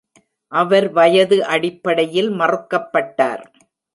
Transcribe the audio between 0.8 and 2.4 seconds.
வயது அடிப்படையில்